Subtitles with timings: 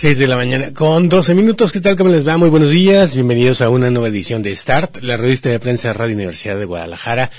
[0.00, 1.72] Seis de la mañana con 12 minutos.
[1.72, 1.94] ¿Qué tal?
[1.94, 2.38] ¿Cómo les va?
[2.38, 3.14] Muy buenos días.
[3.14, 6.64] Bienvenidos a una nueva edición de Start, la revista de prensa de Radio Universidad de
[6.64, 7.30] Guadalajara.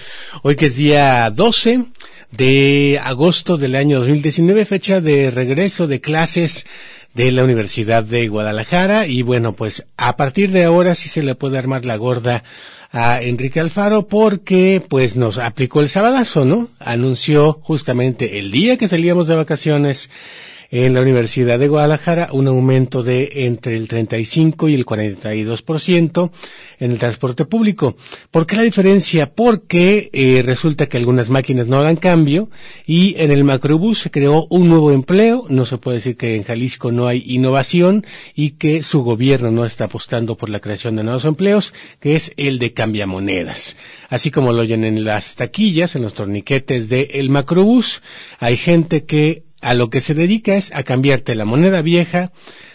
[0.44, 1.86] Hoy que es día 12
[2.30, 6.68] de agosto del año 2019, fecha de regreso de clases
[7.16, 9.08] de la Universidad de Guadalajara.
[9.08, 12.44] Y bueno, pues a partir de ahora sí se le puede armar la gorda
[12.92, 16.70] a Enrique Alfaro porque pues nos aplicó el sabadazo, ¿no?
[16.78, 20.12] Anunció justamente el día que salíamos de vacaciones
[20.72, 26.32] en la Universidad de Guadalajara un aumento de entre el 35 y el 42%
[26.80, 27.98] en el transporte público.
[28.32, 29.34] ¿Por qué la diferencia?
[29.34, 32.50] Porque eh, resulta que algunas máquinas no hagan cambio
[32.86, 35.46] y en el macrobús se creó un nuevo empleo.
[35.50, 39.66] No se puede decir que en Jalisco no hay innovación y que su gobierno no
[39.66, 43.76] está apostando por la creación de nuevos empleos, que es el de cambiamonedas.
[44.10, 48.02] Así como lo oyen en las taquillas, en los torniquetes del el macrobús,
[48.40, 52.32] hay gente que a lo que se dedica es a cambiarte la moneda vieja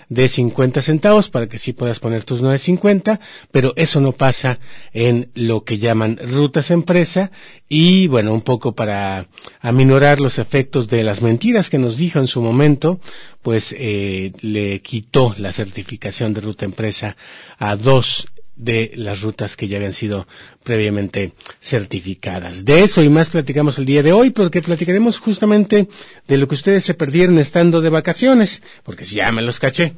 [0.08, 3.18] de 50 centavos para que sí puedas poner tus 9.50,
[3.50, 4.60] pero eso no pasa
[4.92, 7.30] en lo que llaman rutas empresa
[7.68, 9.26] y bueno, un poco para
[9.60, 13.00] aminorar los efectos de las mentiras que nos dijo en su momento,
[13.42, 17.16] pues eh, le quitó la certificación de ruta empresa
[17.58, 20.26] a dos de las rutas que ya habían sido
[20.62, 22.64] previamente certificadas.
[22.64, 25.88] De eso y más platicamos el día de hoy, porque platicaremos justamente
[26.26, 29.92] de lo que ustedes se perdieron estando de vacaciones, porque ya me los caché.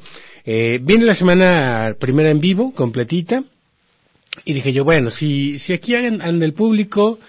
[0.45, 3.43] Eh, viene la semana primera en vivo, completita,
[4.45, 7.19] y dije yo, bueno, si, si aquí anda el público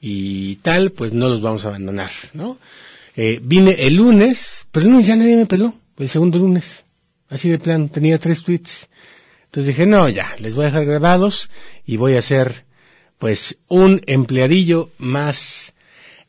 [0.00, 2.58] y tal, pues no los vamos a abandonar, ¿no?
[3.16, 6.84] Eh, vine el lunes, pero el lunes ya nadie me peló, el segundo lunes,
[7.28, 8.88] así de plan, tenía tres tweets
[9.48, 11.48] entonces dije, no, ya, les voy a dejar grabados
[11.86, 12.66] y voy a hacer,
[13.16, 15.72] pues, un empleadillo más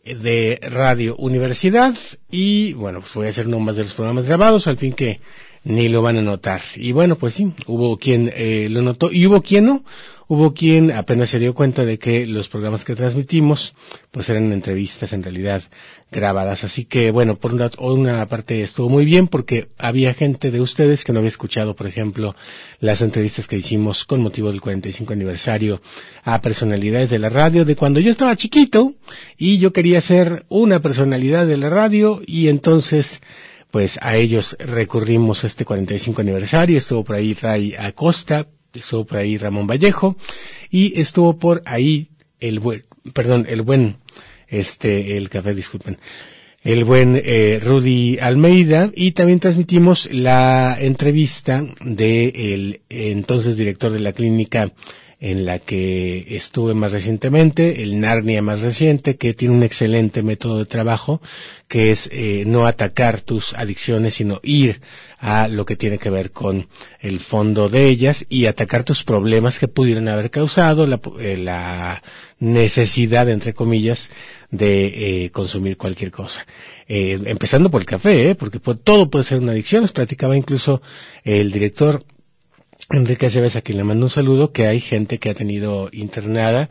[0.05, 1.95] de Radio Universidad
[2.31, 5.19] y, bueno, pues voy a hacer uno más de los programas grabados, al fin que
[5.63, 6.61] ni lo van a notar.
[6.75, 9.83] Y bueno, pues sí, hubo quien eh, lo notó y hubo quien no.
[10.31, 13.73] Hubo quien apenas se dio cuenta de que los programas que transmitimos,
[14.11, 15.63] pues eran entrevistas en realidad
[16.11, 16.63] grabadas.
[16.63, 21.03] Así que, bueno, por una, una, parte estuvo muy bien porque había gente de ustedes
[21.03, 22.35] que no había escuchado, por ejemplo,
[22.79, 25.81] las entrevistas que hicimos con motivo del 45 aniversario
[26.23, 28.93] a personalidades de la radio de cuando yo estaba chiquito
[29.35, 33.19] y yo quería ser una personalidad de la radio y entonces
[33.71, 39.37] pues a ellos recurrimos este 45 aniversario, estuvo por ahí Ray Acosta, estuvo por ahí
[39.37, 40.17] Ramón Vallejo
[40.69, 42.09] y estuvo por ahí
[42.39, 43.97] el buen, perdón, el buen,
[44.47, 45.99] este, el café, disculpen,
[46.63, 53.99] el buen eh, Rudy Almeida y también transmitimos la entrevista de el entonces director de
[53.99, 54.71] la clínica
[55.19, 60.59] en la que estuve más recientemente, el Narnia más reciente, que tiene un excelente método
[60.59, 61.21] de trabajo,
[61.67, 64.81] que es eh, no atacar tus adicciones, sino ir
[65.19, 66.67] a lo que tiene que ver con
[67.01, 72.01] el fondo de ellas y atacar tus problemas que pudieran haber causado la, eh, la
[72.39, 74.09] necesidad, entre comillas,
[74.51, 76.45] de eh, consumir cualquier cosa.
[76.87, 78.35] Eh, empezando por el café, ¿eh?
[78.35, 79.81] porque todo puede ser una adicción.
[79.81, 80.81] Nos platicaba incluso
[81.23, 82.03] el director
[82.91, 86.69] Enrique Aceves, a quien le mando un saludo, que hay gente que ha tenido internada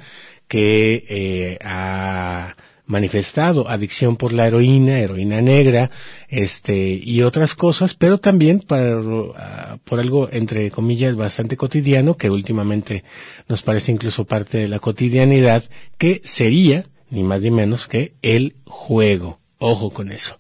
[0.48, 2.56] que eh, ha
[2.86, 5.90] manifestado adicción por la heroína, heroína negra,
[6.28, 12.30] este, y otras cosas, pero también para, uh, por algo, entre comillas, bastante cotidiano, que
[12.30, 13.04] últimamente
[13.46, 15.64] nos parece incluso parte de la cotidianidad,
[15.98, 19.38] que sería, ni más ni menos, que el juego.
[19.58, 20.38] Ojo con eso.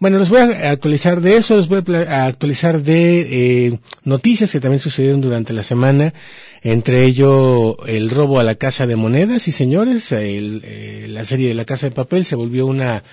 [0.00, 4.58] Bueno, les voy a actualizar de eso, les voy a actualizar de eh, noticias que
[4.58, 6.14] también sucedieron durante la semana,
[6.62, 9.46] entre ello el robo a la casa de monedas.
[9.46, 13.04] Y señores, el, eh, la serie de la casa de papel se volvió una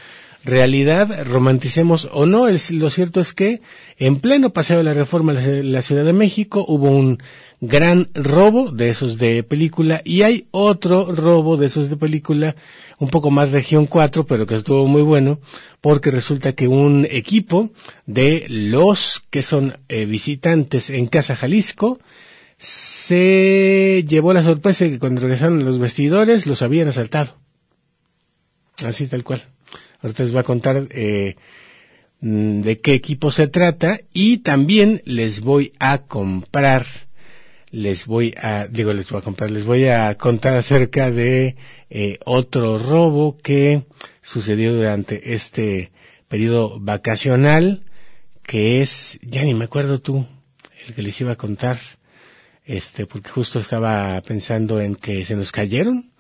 [0.44, 3.62] realidad, romanticemos o no, lo cierto es que
[3.98, 7.20] en pleno paseo de la reforma de la Ciudad de México hubo un
[7.60, 12.56] gran robo de esos de película y hay otro robo de esos de película
[13.00, 15.40] un poco más región 4 pero que estuvo muy bueno
[15.82, 17.72] porque resulta que un equipo
[18.06, 22.00] de los que son eh, visitantes en Casa Jalisco
[22.60, 27.38] se llevó la sorpresa de que cuando regresaron los vestidores los habían asaltado.
[28.84, 29.44] Así tal cual
[30.02, 31.36] ahorita les voy a contar eh,
[32.20, 36.86] de qué equipo se trata y también les voy a comprar
[37.72, 41.56] les voy a, digo, les voy a comprar, les voy a contar acerca de
[41.90, 43.84] eh, otro robo que
[44.22, 45.92] sucedió durante este
[46.28, 47.84] periodo vacacional,
[48.44, 50.26] que es, ya ni me acuerdo tú,
[50.88, 51.78] el que les iba a contar,
[52.66, 56.12] este, porque justo estaba pensando en que se nos cayeron.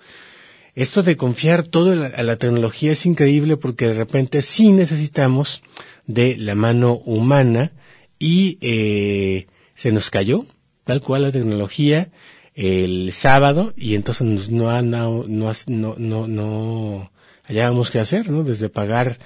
[0.78, 5.64] Esto de confiar todo a la tecnología es increíble porque de repente sí necesitamos
[6.06, 7.72] de la mano humana
[8.20, 10.46] y eh, se nos cayó
[10.84, 12.12] tal cual la tecnología
[12.54, 17.12] el sábado y entonces no no no no no, no
[17.46, 18.44] hallábamos qué hacer, ¿no?
[18.44, 19.18] Desde pagar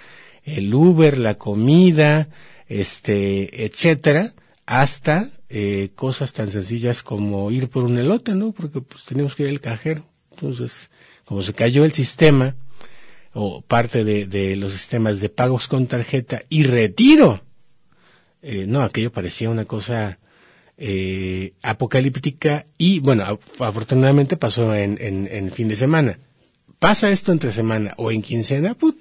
[0.46, 2.30] el Uber, la comida,
[2.70, 8.54] este, etcétera, hasta eh, cosas tan sencillas como ir por un elote, ¿no?
[8.54, 10.06] Porque pues teníamos que ir al cajero.
[10.32, 10.90] Entonces,
[11.32, 12.58] como se cayó el sistema,
[13.34, 17.42] o parte de, los sistemas de pagos con tarjeta y retiro,
[18.42, 20.20] eh, no, aquello parecía una cosa
[20.78, 26.20] eh, apocalíptica y, bueno, afortunadamente pasó en, en, fin de semana.
[26.80, 28.98] Pasa esto entre semana o en quincena, put,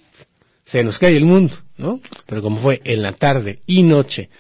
[0.65, 2.00] se nos cae el mundo, ¿no?
[2.27, 4.31] Pero como fue en la tarde y noche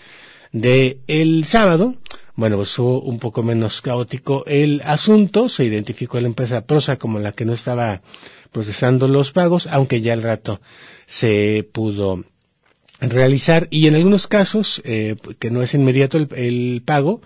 [0.52, 1.00] de
[1.44, 1.96] sábado,
[2.40, 4.44] bueno, pues fue un poco menos caótico.
[4.46, 8.00] El asunto, se identificó la empresa Prosa como la que no estaba
[8.50, 10.62] procesando los pagos, aunque ya al rato
[11.06, 12.24] se pudo
[12.98, 13.68] realizar.
[13.70, 17.20] Y en algunos casos, eh, que no es inmediato el, el pago,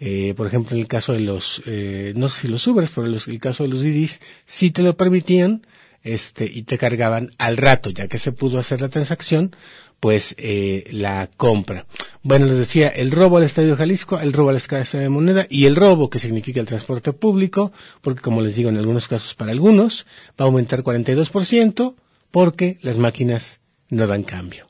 [0.00, 3.06] eh, por ejemplo, en el caso de los, eh, no sé si los Ubers, pero
[3.06, 5.64] en el caso de los Didis, sí te lo permitían,
[6.02, 9.54] este, y te cargaban al rato, ya que se pudo hacer la transacción,
[10.00, 11.86] pues eh, la compra.
[12.22, 15.46] Bueno, les decía, el robo al Estadio Jalisco, el robo a la escasez de moneda
[15.48, 17.72] y el robo que significa el transporte público,
[18.02, 20.06] porque como les digo, en algunos casos para algunos
[20.38, 21.94] va a aumentar 42%
[22.30, 24.66] porque las máquinas no dan cambio.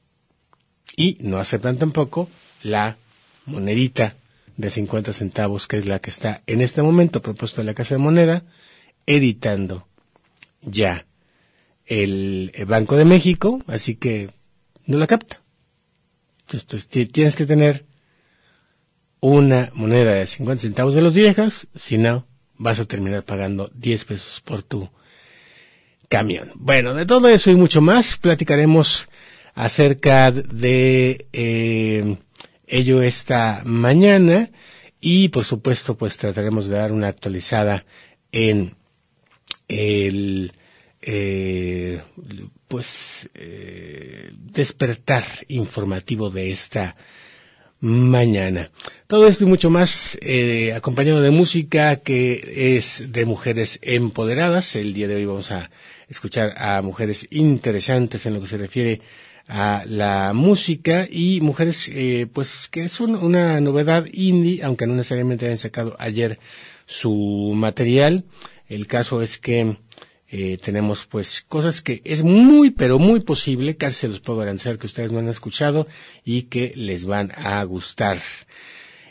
[0.96, 2.30] Y no aceptan tampoco
[2.62, 2.96] la
[3.44, 4.16] monedita
[4.56, 7.96] de 50 centavos, que es la que está en este momento propuesto en la Casa
[7.96, 8.44] de Moneda,
[9.04, 9.86] editando
[10.62, 11.06] ya
[11.84, 14.30] el Banco de México, así que
[14.86, 15.40] no la capta.
[16.50, 17.84] Entonces tienes que tener
[19.20, 24.04] una moneda de 50 centavos de los viejas, si no, vas a terminar pagando 10
[24.04, 24.88] pesos por tu
[26.08, 26.52] camión.
[26.54, 29.08] Bueno, de todo eso y mucho más platicaremos
[29.54, 32.18] acerca de eh,
[32.66, 34.50] ello esta mañana
[35.00, 37.84] y por supuesto pues trataremos de dar una actualizada
[38.32, 38.76] en
[39.68, 40.52] el
[41.02, 42.00] eh,
[42.68, 46.96] pues eh, despertar informativo de esta
[47.80, 48.70] mañana.
[49.06, 54.74] Todo esto y mucho más eh, acompañado de música que es de mujeres empoderadas.
[54.76, 55.70] El día de hoy vamos a
[56.08, 59.00] escuchar a mujeres interesantes en lo que se refiere
[59.48, 65.46] a la música y mujeres eh, pues que son una novedad indie, aunque no necesariamente
[65.46, 66.38] hayan sacado ayer
[66.86, 68.24] su material.
[68.68, 69.76] El caso es que
[70.28, 74.78] eh, tenemos pues cosas que es muy pero muy posible, casi se los puedo garantizar
[74.78, 75.86] que ustedes no han escuchado
[76.24, 78.18] y que les van a gustar.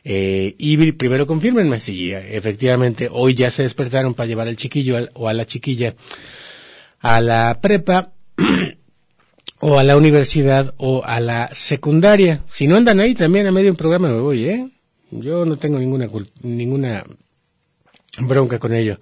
[0.03, 5.27] Eh, y primero confirmenme si efectivamente hoy ya se despertaron para llevar al chiquillo o
[5.27, 5.95] a la chiquilla
[6.99, 8.13] a la prepa
[9.59, 12.43] o a la universidad o a la secundaria.
[12.51, 14.69] Si no andan ahí también a medio un programa me voy, ¿eh?
[15.11, 16.07] Yo no tengo ninguna
[16.41, 17.05] ninguna
[18.19, 18.99] bronca con ello.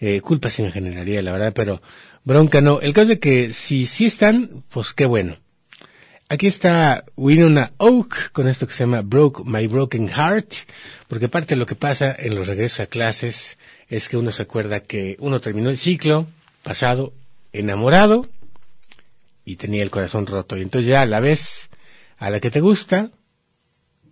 [0.00, 1.82] Eh, culpa sí me generaría, la verdad, pero
[2.24, 2.80] bronca no.
[2.80, 5.36] El caso de que si sí están, pues qué bueno.
[6.30, 10.52] Aquí está Winona Oak con esto que se llama Broke My Broken Heart,
[11.08, 13.56] porque parte lo que pasa en los regresos a clases
[13.88, 16.26] es que uno se acuerda que uno terminó el ciclo
[16.62, 17.14] pasado
[17.52, 18.28] enamorado
[19.46, 20.58] y tenía el corazón roto.
[20.58, 21.70] Y entonces ya a la vez
[22.18, 23.10] a la que te gusta,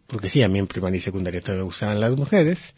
[0.06, 2.74] porque sí, a mí en primaria y secundaria todavía me gustaban las mujeres,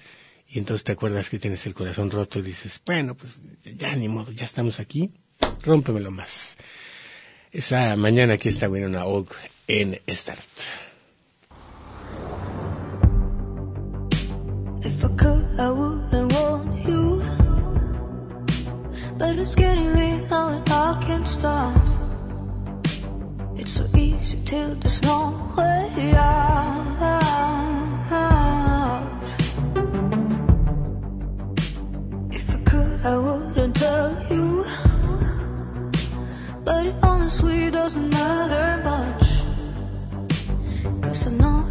[0.48, 4.08] y entonces te acuerdas que tienes el corazón roto y dices, bueno, pues ya ni
[4.08, 5.12] modo, ya estamos aquí,
[5.62, 6.56] rómpemelo más.
[7.52, 9.34] Esa mañana aquí está Winona Oak
[9.66, 10.40] en Start.
[14.82, 17.22] If I could, I wouldn't want you.
[19.18, 21.76] But it's getting late now and I can't stop.
[23.56, 27.27] It's so easy till there's no way out.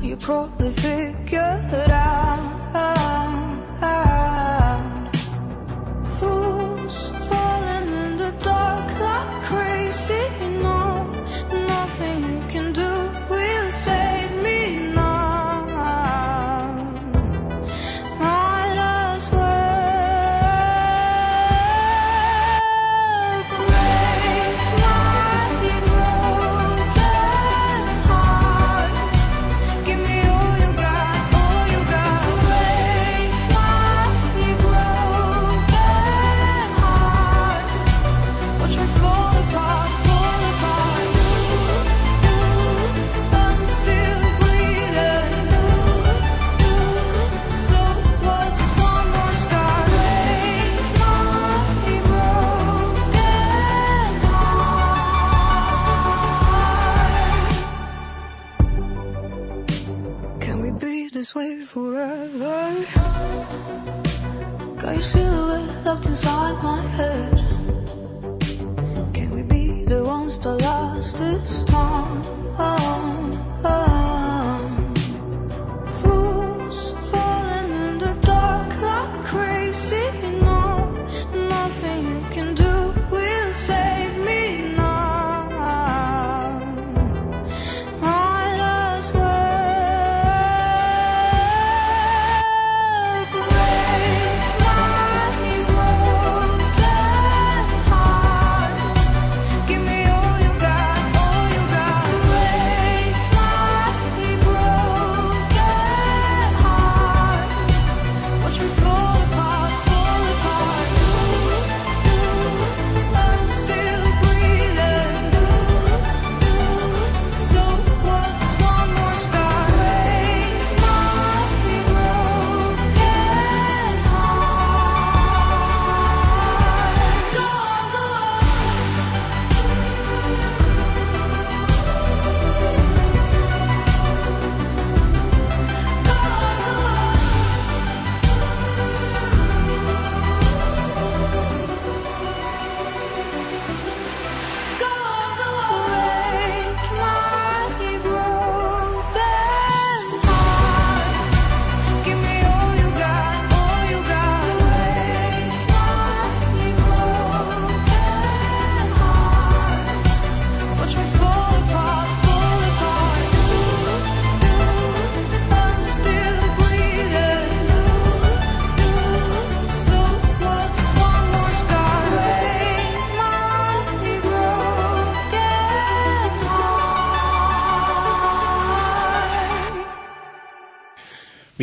[0.08, 2.48] You probably figured out.
[6.18, 10.57] Fools falling in the dark like crazy.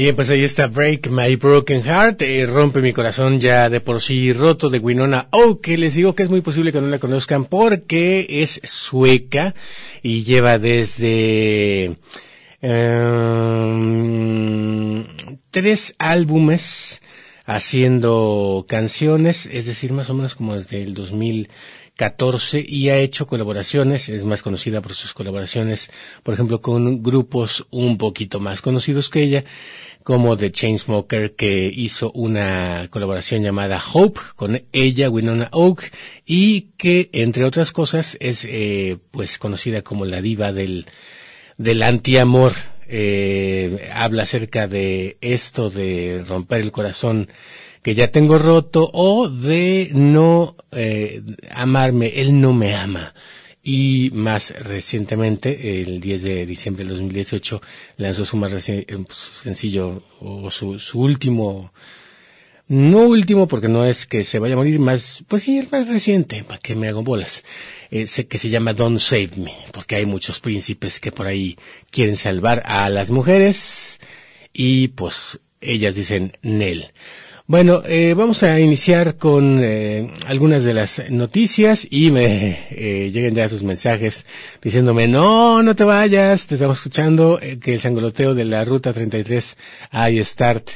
[0.05, 4.03] Bien, pues ahí está Break My Broken Heart, eh, Rompe mi corazón ya de por
[4.03, 6.99] sí roto de Winona Oh, que les digo que es muy posible que no la
[6.99, 9.55] conozcan porque es sueca
[10.03, 11.97] y lleva desde
[12.61, 13.87] em,
[15.51, 17.01] tres álbumes
[17.47, 24.11] haciendo canciones, es decir, más o menos como desde el 2014 y ha hecho colaboraciones,
[24.11, 25.91] es más conocida por sus colaboraciones,
[26.23, 29.45] por ejemplo, con grupos un poquito más conocidos que ella,
[30.05, 35.91] como The Chainsmoker, que hizo una colaboración llamada Hope con ella, Winona Oak,
[36.27, 40.87] y que, entre otras cosas, es eh, pues conocida como la diva del,
[41.57, 42.53] del antiamor.
[42.87, 47.31] Eh, habla acerca de esto de romper el corazón
[47.83, 53.15] que ya tengo roto o de no eh, amarme, él no me ama.
[53.67, 57.63] Y más recientemente, el 10 de diciembre del 2018,
[57.97, 61.73] lanzó su más eh, su sencillo o su, su último,
[62.69, 65.89] no último porque no es que se vaya a morir, más, pues sí, el más
[65.89, 67.43] reciente, para que me hago bolas,
[67.91, 71.57] eh, que se llama Don't Save Me, porque hay muchos príncipes que por ahí
[71.91, 73.99] quieren salvar a las mujeres
[74.53, 76.93] y pues ellas dicen Nel.
[77.47, 83.35] Bueno, eh, vamos a iniciar con eh, algunas de las noticias y me eh, lleguen
[83.35, 84.25] ya sus mensajes
[84.63, 88.95] diciéndome, no, no te vayas, te estamos escuchando, eh, que el sangoloteo de la Ruta
[88.95, 89.59] 33
[90.11, 90.71] iStart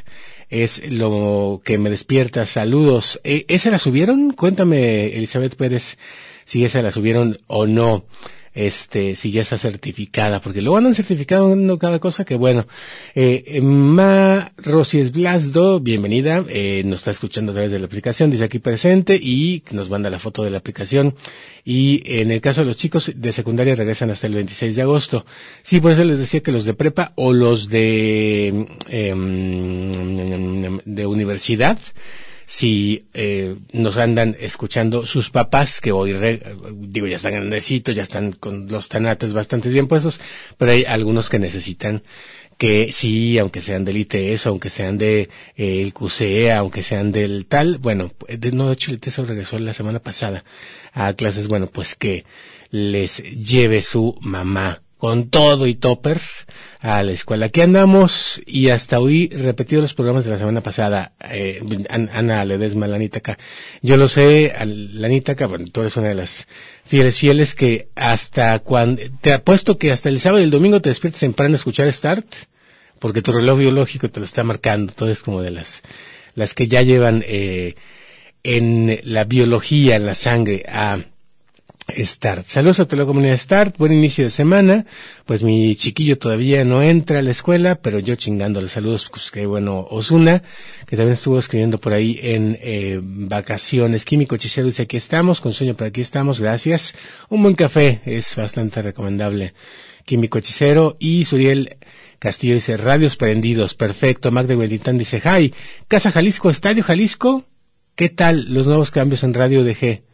[0.51, 2.45] es lo que me despierta.
[2.45, 3.19] Saludos.
[3.25, 4.35] Eh, ¿Esa la subieron?
[4.35, 5.97] Cuéntame, Elizabeth Pérez,
[6.45, 8.05] si esa la subieron o no
[8.59, 12.67] este, si ya está certificada, porque luego andan certificando cada cosa que bueno.
[13.15, 18.43] Eh, Ma Rosies Blasdo, bienvenida, eh, nos está escuchando a través de la aplicación, dice
[18.43, 21.15] aquí presente y nos manda la foto de la aplicación.
[21.65, 25.25] Y en el caso de los chicos de secundaria regresan hasta el 26 de agosto.
[25.63, 31.79] Sí, por eso les decía que los de prepa o los de, em, de universidad,
[32.51, 36.43] si eh, nos andan escuchando sus papás, que hoy, re-
[36.81, 40.19] digo, ya están grandecitos, ya están con los tanates bastante bien puestos,
[40.57, 42.03] pero hay algunos que necesitan
[42.57, 47.45] que sí, aunque sean del ITS, aunque sean de eh, el QCE, aunque sean del
[47.45, 50.43] tal, bueno, de- no, de hecho el TESO regresó la semana pasada
[50.95, 52.25] a clases, bueno, pues que
[52.71, 56.21] les lleve su mamá con todo y topper
[56.81, 57.47] a la escuela.
[57.47, 61.13] Aquí andamos y hasta hoy repetido los programas de la semana pasada.
[61.31, 63.39] Eh, An- Ana Ledesma, Lanitaca.
[63.81, 66.47] Yo lo sé, Lanitaca, bueno, tú eres una de las
[66.85, 70.89] fieles fieles que hasta cuando, te apuesto que hasta el sábado y el domingo te
[70.91, 72.27] despiertas temprano a escuchar Start,
[72.99, 74.93] porque tu reloj biológico te lo está marcando.
[74.93, 75.83] Todo es como de las,
[76.35, 77.77] las que ya llevan, eh,
[78.43, 81.05] en la biología, en la sangre, a
[81.97, 82.47] Start.
[82.47, 84.85] Saludos a toda la comunidad Start, buen inicio de semana.
[85.25, 89.47] Pues mi chiquillo todavía no entra a la escuela, pero yo chingándole saludos, pues qué
[89.47, 90.43] bueno, Osuna,
[90.87, 94.05] que también estuvo escribiendo por ahí en eh, vacaciones.
[94.05, 96.95] Químico Hechicero dice aquí estamos, con sueño por aquí estamos, gracias.
[97.31, 99.55] Un buen café es bastante recomendable.
[100.05, 101.79] Químico Hechicero y Suriel
[102.19, 104.31] Castillo dice radios prendidos, perfecto.
[104.31, 105.55] Magda Huelitán dice, hi,
[105.89, 107.45] Casa Jalisco, Estadio Jalisco,
[107.95, 110.08] ¿qué tal los nuevos cambios en Radio DG?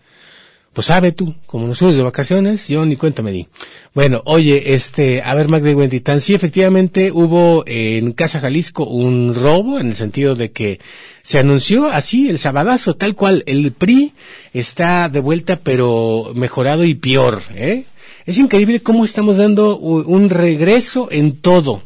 [0.74, 3.46] Pues sabe tú, como nos fuimos de vacaciones, yo ni cuenta me di.
[3.94, 9.78] Bueno, oye, este, a ver, Magda Huentitán, sí, efectivamente hubo en Casa Jalisco un robo,
[9.78, 10.80] en el sentido de que
[11.22, 14.14] se anunció así el sabadazo, tal cual, el PRI
[14.52, 17.84] está de vuelta, pero mejorado y peor, ¿eh?
[18.26, 21.82] Es increíble cómo estamos dando un regreso en todo.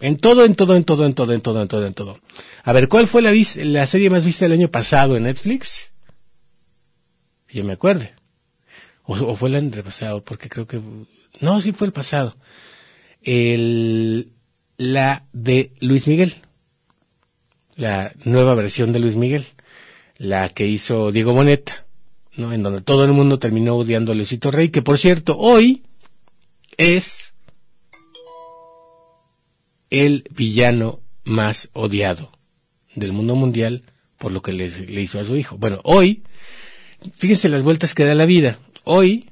[0.00, 2.18] En todo, en todo, en todo, en todo, en todo, en todo, en todo.
[2.64, 3.32] A ver, ¿cuál fue la,
[3.64, 5.91] la serie más vista el año pasado en Netflix?
[7.52, 8.14] Yo me acuerde.
[9.04, 10.80] O, fue el año pasado, porque creo que...
[11.40, 12.36] No, sí fue el pasado.
[13.20, 14.32] El,
[14.76, 16.36] la de Luis Miguel.
[17.74, 19.46] La nueva versión de Luis Miguel.
[20.16, 21.84] La que hizo Diego Boneta.
[22.36, 22.52] ¿no?
[22.52, 25.82] En donde todo el mundo terminó odiando a Luisito Rey, que por cierto, hoy
[26.76, 27.34] es
[29.90, 32.32] el villano más odiado
[32.94, 33.82] del mundo mundial
[34.16, 35.58] por lo que le hizo a su hijo.
[35.58, 36.22] Bueno, hoy,
[37.14, 38.58] fíjense las vueltas que da la vida.
[38.84, 39.30] Hoy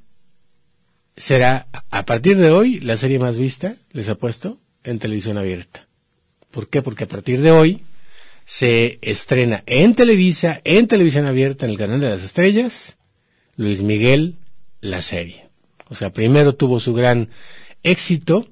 [1.16, 5.88] será, a partir de hoy, la serie más vista, les apuesto, en televisión abierta.
[6.50, 6.82] ¿Por qué?
[6.82, 7.82] Porque a partir de hoy
[8.44, 12.96] se estrena en Televisa, en televisión abierta, en el canal de las estrellas,
[13.56, 14.36] Luis Miguel,
[14.80, 15.48] la serie.
[15.88, 17.28] O sea, primero tuvo su gran
[17.82, 18.48] éxito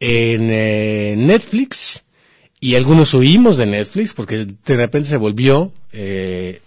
[0.00, 2.02] en eh, Netflix
[2.58, 6.60] y algunos huimos de Netflix porque de repente se volvió eh,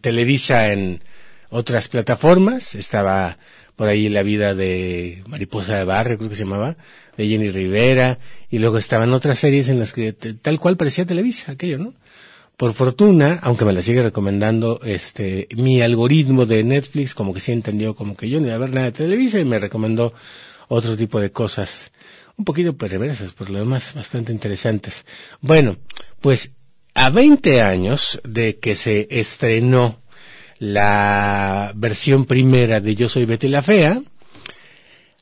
[0.00, 1.02] Televisa en
[1.50, 2.74] otras plataformas.
[2.74, 3.38] Estaba
[3.78, 6.76] por ahí la vida de Mariposa de Barrio, creo que se llamaba,
[7.16, 8.18] de Jenny Rivera,
[8.50, 11.94] y luego estaban otras series en las que tal cual parecía Televisa, aquello, ¿no?
[12.56, 17.52] Por fortuna, aunque me la sigue recomendando, este, mi algoritmo de Netflix, como que sí
[17.52, 20.12] entendió, como que yo no iba a ver nada de Televisa y me recomendó
[20.66, 21.92] otro tipo de cosas,
[22.36, 25.06] un poquito perversas, por lo demás, bastante interesantes.
[25.40, 25.76] Bueno,
[26.20, 26.50] pues
[26.98, 30.00] a 20 años de que se estrenó
[30.58, 34.02] la versión primera de Yo Soy Betty la Fea,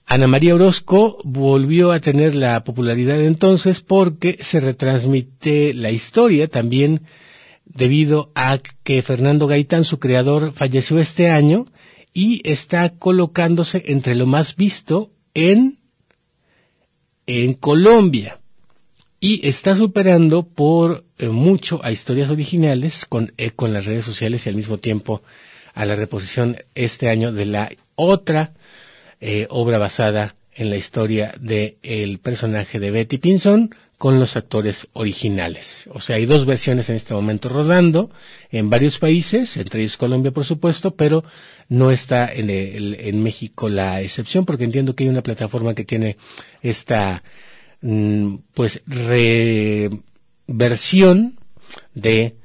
[0.07, 7.03] Ana María Orozco volvió a tener la popularidad entonces porque se retransmite la historia también
[7.67, 11.67] debido a que Fernando Gaitán, su creador, falleció este año
[12.15, 15.79] y está colocándose entre lo más visto en,
[17.27, 18.41] en Colombia.
[19.21, 24.49] Y está superando por mucho a historias originales con eco en las redes sociales y
[24.51, 25.23] al mismo tiempo
[25.75, 28.53] a la reposición este año de la otra
[29.21, 34.89] eh, obra basada en la historia del el personaje de Betty Pinson con los actores
[34.93, 35.89] originales.
[35.93, 38.11] O sea, hay dos versiones en este momento rodando
[38.51, 41.25] en varios países, entre ellos Colombia, por supuesto, pero
[41.71, 45.85] no está en, el- en México la excepción, porque entiendo que hay una plataforma que
[45.85, 46.19] tiene
[46.63, 47.23] esta,
[47.81, 48.83] mm, pues,
[50.49, 51.39] reversión
[51.95, 52.37] de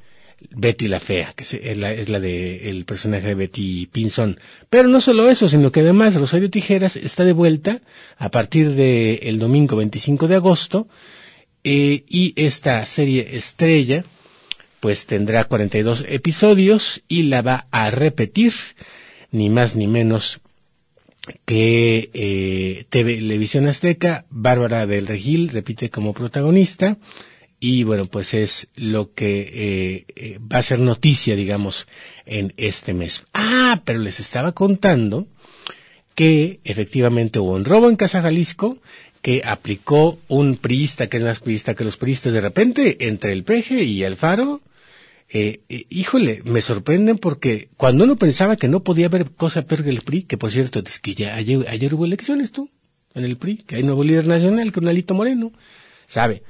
[0.50, 4.40] Betty la Fea, que es la, es la de el personaje de Betty Pinson.
[4.70, 7.82] Pero no solo eso, sino que además Rosario Tijeras está de vuelta
[8.18, 10.88] a partir del el domingo 25 de agosto,
[11.64, 14.04] eh, y esta serie estrella,
[14.80, 18.54] pues tendrá 42 episodios y la va a repetir,
[19.32, 20.42] ni más ni menos
[21.46, 26.98] que eh, Televisión Azteca, Bárbara del Regil repite como protagonista
[27.64, 31.88] y bueno, pues es lo que eh, eh, va a ser noticia, digamos,
[32.26, 33.24] en este mes.
[33.34, 35.28] Ah, pero les estaba contando
[36.16, 38.80] que efectivamente hubo un robo en Casa Jalisco
[39.22, 43.44] que aplicó un priista que es más priista que los priistas de repente entre el
[43.44, 44.62] peje y Alfaro.
[45.30, 49.84] Eh, eh, híjole, me sorprenden porque cuando uno pensaba que no podía haber cosa peor
[49.84, 52.72] que el PRI, que por cierto, es que ya ayer, ayer hubo elecciones tú,
[53.14, 55.54] en el PRI, que hay nuevo líder nacional, con Alito Moreno,
[56.08, 56.42] ¿sabe?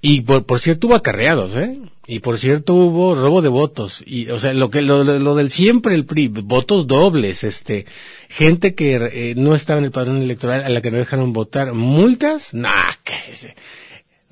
[0.00, 1.78] Y por, por cierto hubo acarreados, ¿eh?
[2.06, 4.02] Y por cierto hubo robo de votos.
[4.04, 7.86] Y, o sea, lo que, lo, lo, del siempre el PRI, votos dobles, este,
[8.28, 11.74] gente que eh, no estaba en el padrón electoral a la que no dejaron votar,
[11.74, 13.54] multas, nah, cállese.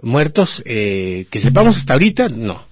[0.03, 2.65] Muertos, eh, que sepamos hasta ahorita, no.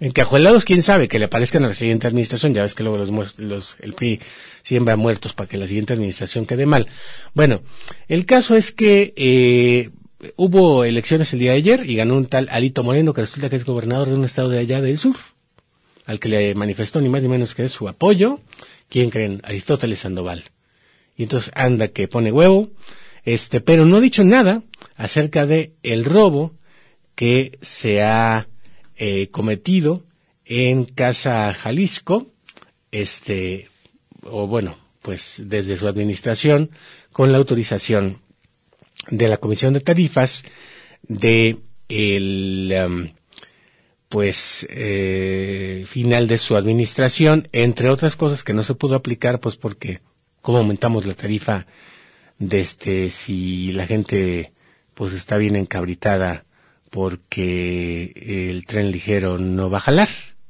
[0.00, 3.38] Encajuelados, quién sabe, que le aparezcan a la siguiente administración, ya ves que luego los,
[3.38, 4.18] los el PRI
[4.62, 6.88] siembra muertos para que la siguiente administración quede mal.
[7.34, 7.62] Bueno,
[8.08, 9.90] el caso es que eh,
[10.36, 13.56] hubo elecciones el día de ayer y ganó un tal Alito Moreno que resulta que
[13.56, 15.16] es gobernador de un estado de allá del sur.
[16.06, 18.40] al que le manifestó ni más ni menos que su apoyo.
[18.88, 19.40] ¿Quién creen?
[19.44, 20.44] Aristóteles Sandoval.
[21.16, 22.70] Y entonces anda que pone huevo,
[23.24, 24.62] este, pero no ha dicho nada
[24.96, 26.54] acerca de el robo
[27.14, 28.48] que se ha
[28.96, 30.04] eh, cometido
[30.44, 32.26] en Casa Jalisco,
[32.90, 33.68] este,
[34.22, 36.70] o bueno, pues desde su administración,
[37.12, 38.18] con la autorización
[39.08, 40.44] de la Comisión de Tarifas
[41.02, 41.58] de
[41.88, 43.08] el um,
[44.08, 49.56] pues eh, final de su administración, entre otras cosas que no se pudo aplicar, pues
[49.56, 50.00] porque
[50.40, 51.66] cómo aumentamos la tarifa
[52.38, 54.52] desde este, si la gente
[54.94, 56.44] pues está bien encabritada
[56.90, 58.12] porque
[58.50, 60.08] el tren ligero no va a jalar,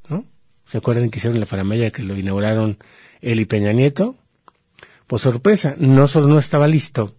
[0.08, 0.24] ¿no?
[0.64, 2.78] ¿Se acuerdan que hicieron la faramaya que lo inauguraron
[3.20, 4.16] él y Peña Nieto?
[5.06, 7.14] Pues sorpresa, no solo no estaba listo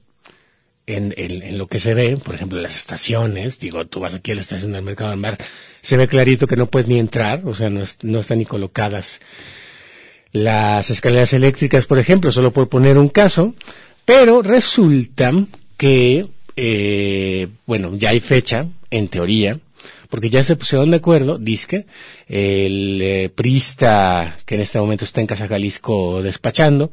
[0.87, 4.31] en, en, en, lo que se ve, por ejemplo, las estaciones, digo, tú vas aquí
[4.31, 5.37] a la estación del Mercado del Mar,
[5.81, 7.83] se ve clarito que no puedes ni entrar, o sea, no,
[8.19, 9.21] están ni colocadas
[10.31, 13.53] las escaleras eléctricas, por ejemplo, solo por poner un caso,
[14.05, 15.31] pero resulta
[15.77, 19.59] que, eh, bueno, ya hay fecha, en teoría,
[20.09, 21.85] porque ya se pusieron de acuerdo, disque,
[22.27, 26.91] el eh, prista que en este momento está en Casa Jalisco despachando,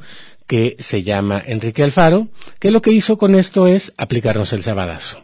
[0.48, 5.22] que se llama Enrique Alfaro, que lo que hizo con esto es aplicarnos el sabadazo.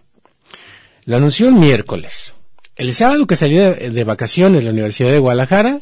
[1.07, 2.35] Lo anunció el miércoles.
[2.77, 5.81] El sábado que salió de vacaciones la Universidad de Guadalajara,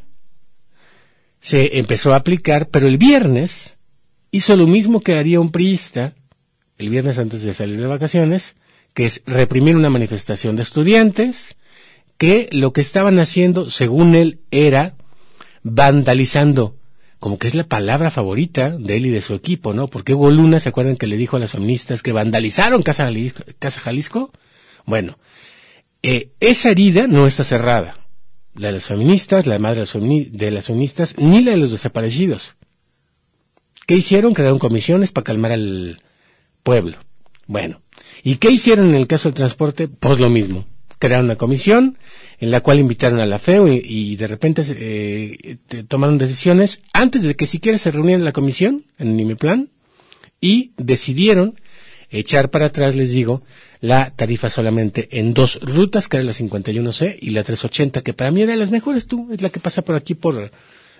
[1.40, 3.76] se empezó a aplicar, pero el viernes
[4.30, 6.14] hizo lo mismo que haría un priista,
[6.78, 8.54] el viernes antes de salir de vacaciones,
[8.94, 11.56] que es reprimir una manifestación de estudiantes,
[12.16, 14.94] que lo que estaban haciendo, según él, era
[15.64, 16.76] vandalizando
[17.22, 19.86] como que es la palabra favorita de él y de su equipo, ¿no?
[19.86, 23.08] Porque Hugo Luna, ¿se acuerdan que le dijo a las feministas que vandalizaron Casa
[23.80, 24.32] Jalisco?
[24.86, 25.20] Bueno,
[26.02, 28.08] eh, esa herida no está cerrada.
[28.54, 29.84] La de las feministas, la madre
[30.32, 32.56] de las feministas, ni la de los desaparecidos.
[33.86, 34.34] ¿Qué hicieron?
[34.34, 36.02] Crearon comisiones para calmar al
[36.64, 36.96] pueblo.
[37.46, 37.82] Bueno,
[38.24, 39.86] ¿y qué hicieron en el caso del transporte?
[39.86, 40.66] Pues lo mismo.
[41.02, 41.98] Crearon una comisión
[42.38, 45.56] en la cual invitaron a la FEO y, de repente eh,
[45.88, 49.68] tomaron decisiones antes de que siquiera se reunieran la comisión en mi plan
[50.40, 51.58] y decidieron
[52.08, 53.42] echar para atrás, les digo,
[53.80, 58.30] la tarifa solamente en dos rutas, que era la 51C y la 380, que para
[58.30, 60.52] mí era de las mejores, tú, es la que pasa por aquí por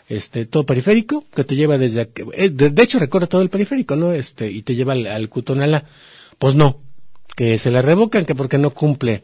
[0.08, 3.94] este todo periférico, que te lleva desde aquí, eh, de, hecho recorre todo el periférico,
[3.94, 4.12] ¿no?
[4.12, 5.84] Este, y te lleva al, al Cutonala.
[6.40, 6.80] Pues no,
[7.36, 9.22] que se la revocan, que porque no cumple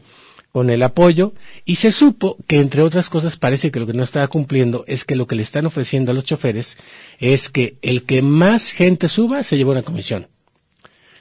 [0.51, 1.33] con el apoyo
[1.65, 5.05] y se supo que entre otras cosas parece que lo que no estaba cumpliendo es
[5.05, 6.77] que lo que le están ofreciendo a los choferes
[7.19, 10.27] es que el que más gente suba se lleva una comisión.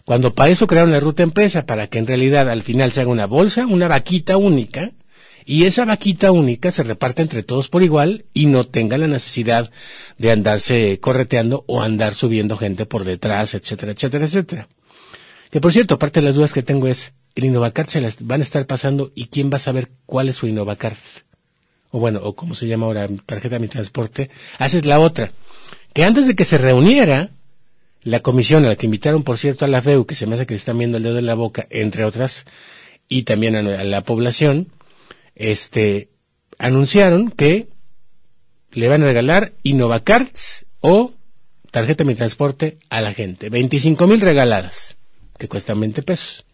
[0.05, 3.11] Cuando para eso crearon la ruta empresa, para que en realidad al final se haga
[3.11, 4.93] una bolsa, una vaquita única,
[5.45, 9.71] y esa vaquita única se reparte entre todos por igual y no tenga la necesidad
[10.17, 14.69] de andarse correteando o andar subiendo gente por detrás, etcétera, etcétera, etcétera.
[15.51, 18.41] Que por cierto, aparte de las dudas que tengo es, el Innovacart se las van
[18.41, 20.99] a estar pasando y quién va a saber cuál es su Innovacart.
[21.91, 24.29] O bueno, o como se llama ahora, tarjeta de mi transporte.
[24.59, 25.31] Haces la otra.
[25.95, 27.31] Que antes de que se reuniera
[28.03, 30.47] la comisión a la que invitaron, por cierto, a la FEU, que se me hace
[30.47, 32.45] que le están viendo el dedo en la boca, entre otras,
[33.09, 34.73] y también a, a la población,
[35.37, 36.09] este,
[36.59, 37.69] anunciaron que
[38.73, 41.13] le van a regalar Innovacards o
[41.71, 43.49] tarjeta de mi transporte a la gente.
[43.49, 44.97] 25 mil regaladas,
[45.39, 46.45] que cuestan 20 pesos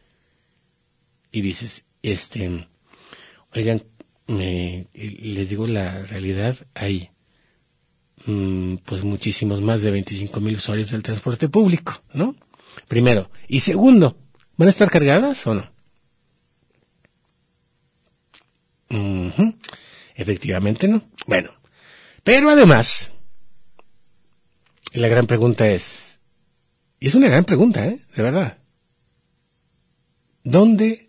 [1.35, 2.69] y dices, este,
[3.53, 3.83] oigan,
[4.29, 7.11] les digo la realidad, hay
[8.25, 12.37] mmm, pues muchísimos más de 25 mil usuarios del transporte público, ¿no?
[12.87, 13.33] Primero.
[13.49, 14.17] Y segundo,
[14.57, 15.75] ¿van a estar cargadas o no?
[20.15, 21.03] Efectivamente no.
[21.27, 21.51] Bueno,
[22.23, 23.11] pero además,
[24.93, 26.21] la gran pregunta es,
[27.01, 27.99] y es una gran pregunta, ¿eh?
[28.15, 28.59] De verdad.
[30.45, 31.04] ¿Dónde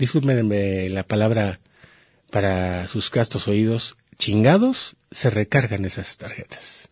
[0.00, 1.60] discúlpenme la palabra
[2.30, 6.88] para sus castos oídos, chingados, se recargan esas tarjetas.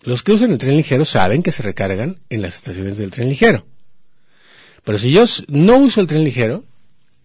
[0.00, 3.28] Los que usan el tren ligero saben que se recargan en las estaciones del tren
[3.28, 3.66] ligero.
[4.82, 6.64] Pero si yo no uso el tren ligero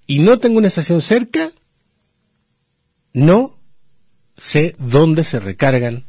[0.06, 1.52] y no tengo una estación cerca,
[3.14, 3.58] no
[4.38, 6.06] sé dónde se recargan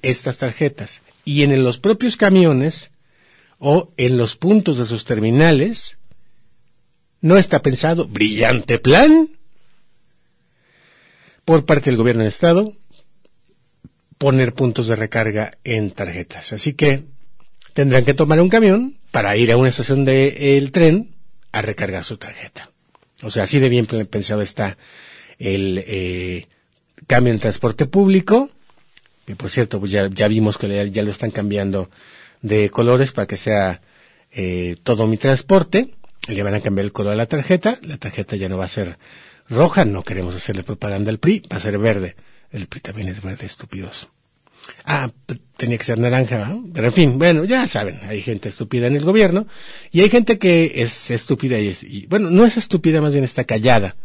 [0.00, 1.02] estas tarjetas.
[1.24, 2.92] Y en los propios camiones
[3.58, 5.98] o en los puntos de sus terminales
[7.22, 9.30] no está pensado, brillante plan,
[11.44, 12.76] por parte del gobierno del Estado,
[14.18, 16.52] poner puntos de recarga en tarjetas.
[16.52, 17.04] Así que
[17.72, 21.14] tendrán que tomar un camión para ir a una estación del de, tren
[21.52, 22.70] a recargar su tarjeta.
[23.22, 24.76] O sea, así de bien pensado está
[25.38, 26.48] el eh,
[27.06, 28.50] cambien el transporte público,
[29.26, 31.90] que por cierto, pues ya, vimos que ya, ya lo están cambiando
[32.42, 33.80] de colores para que sea
[34.32, 35.94] eh, todo mi transporte,
[36.28, 38.68] le van a cambiar el color a la tarjeta, la tarjeta ya no va a
[38.68, 38.98] ser
[39.48, 42.16] roja, no queremos hacerle propaganda al PRI, va a ser verde.
[42.50, 44.08] El PRI también es verde, estúpidos.
[44.84, 45.10] Ah,
[45.56, 46.64] tenía que ser naranja, ¿no?
[46.72, 49.46] pero en fin, bueno, ya saben, hay gente estúpida en el gobierno
[49.90, 53.42] y hay gente que es estúpida y es, bueno, no es estúpida, más bien está
[53.42, 53.96] callada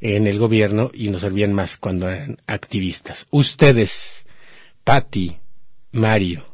[0.00, 3.26] en el gobierno y nos servían más cuando eran activistas.
[3.30, 4.24] Ustedes,
[4.84, 5.36] Patti,
[5.92, 6.46] Mario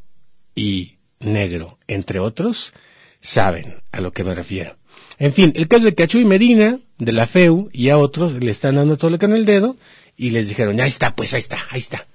[0.54, 2.72] y Negro, entre otros,
[3.20, 4.76] saben a lo que me refiero.
[5.18, 8.50] En fin, el caso de Cachu y Medina, de la FEU y a otros, le
[8.50, 9.76] están dando todo lo que en el dedo
[10.16, 12.06] y les dijeron, ahí está, pues ahí está, ahí está.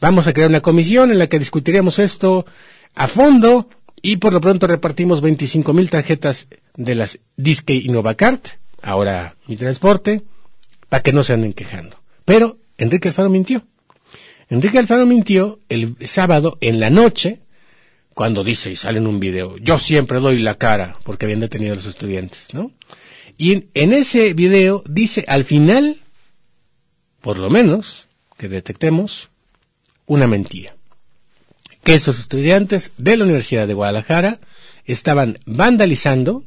[0.00, 2.46] Vamos a crear una comisión en la que discutiremos esto
[2.94, 3.68] a fondo
[4.00, 8.46] y por lo pronto repartimos 25 mil tarjetas de las Disque Innovacart,
[8.80, 10.22] ahora mi transporte,
[10.88, 11.98] para que no se anden quejando.
[12.24, 13.62] Pero Enrique Alfaro mintió.
[14.48, 17.40] Enrique Alfaro mintió el sábado en la noche,
[18.14, 21.72] cuando dice y sale en un video, yo siempre doy la cara, porque habían detenido
[21.72, 22.72] a los estudiantes, ¿no?
[23.38, 25.96] Y en, ese video dice al final,
[27.20, 29.30] por lo menos, que detectemos,
[30.06, 30.76] una mentira.
[31.82, 34.40] Que estos estudiantes de la Universidad de Guadalajara
[34.84, 36.44] estaban vandalizando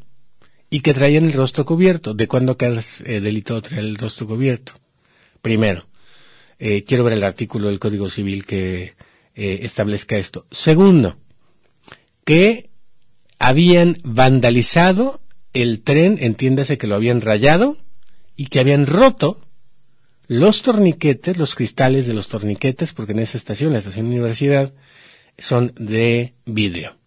[0.69, 2.13] y que traían el rostro cubierto.
[2.13, 4.73] ¿De cuándo acá es eh, delito traer el rostro cubierto?
[5.41, 5.87] Primero,
[6.59, 8.95] eh, quiero ver el artículo del Código Civil que
[9.35, 10.45] eh, establezca esto.
[10.51, 11.17] Segundo,
[12.25, 12.69] que
[13.39, 15.21] habían vandalizado
[15.53, 17.77] el tren, entiéndase que lo habían rayado
[18.35, 19.39] y que habían roto
[20.27, 24.73] los torniquetes, los cristales de los torniquetes, porque en esa estación, la estación universidad,
[25.37, 26.97] son de vidrio.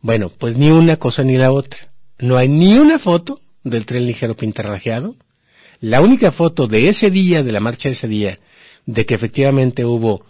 [0.00, 1.92] Bueno, pues ni una cosa ni la otra.
[2.18, 5.16] No hay ni una foto del tren ligero pintarrajeado.
[5.80, 8.38] La única foto de ese día, de la marcha de ese día,
[8.86, 10.24] de que efectivamente hubo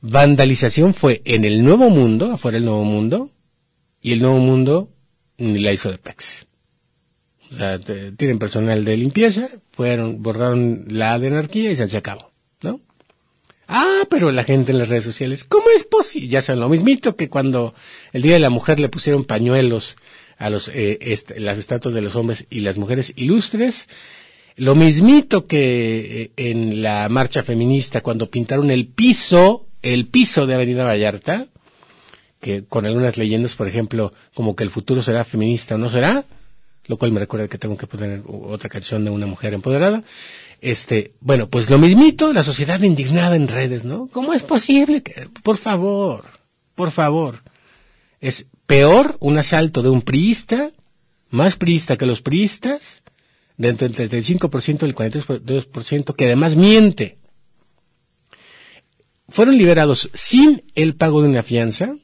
[0.00, 3.30] vandalización fue en el Nuevo Mundo, afuera del Nuevo Mundo,
[4.06, 4.88] y el Nuevo Mundo
[5.36, 6.46] la hizo de Pex.
[7.50, 12.30] O sea, tienen personal de limpieza, fueron, borraron la de anarquía y se acabó,
[12.62, 12.80] ¿no?
[13.66, 16.28] Ah, pero la gente en las redes sociales, ¿cómo es posible?
[16.28, 17.74] Ya saben lo mismito que cuando
[18.12, 19.96] el Día de la Mujer le pusieron pañuelos
[20.38, 21.00] a los, eh,
[21.38, 23.88] las estatuas de los hombres y las mujeres ilustres,
[24.54, 30.54] lo mismito que eh, en la marcha feminista cuando pintaron el piso, el piso de
[30.54, 31.48] Avenida Vallarta,
[32.40, 36.24] que con algunas leyendas, por ejemplo, como que el futuro será feminista o no será,
[36.86, 40.02] lo cual me recuerda que tengo que poner otra canción de una mujer empoderada.
[40.60, 44.08] Este, bueno, pues lo mismito, la sociedad indignada en redes, ¿no?
[44.08, 46.24] ¿Cómo es posible que, por favor,
[46.74, 47.42] por favor,
[48.20, 50.70] es peor un asalto de un priista,
[51.30, 53.02] más priista que los priistas,
[53.56, 57.18] de entre el 35% y el 42%, que además miente.
[59.28, 61.96] Fueron liberados sin el pago de una fianza.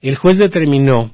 [0.00, 1.12] El juez determinó,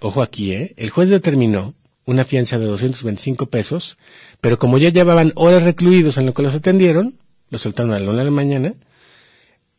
[0.00, 0.74] ojo aquí, ¿eh?
[0.76, 1.74] El juez determinó
[2.04, 3.98] una fianza de 225 pesos,
[4.40, 7.18] pero como ya llevaban horas recluidos en lo que los atendieron,
[7.50, 8.74] los soltaron a la una de la mañana,